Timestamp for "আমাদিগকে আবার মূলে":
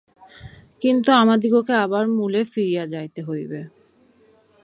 1.13-2.41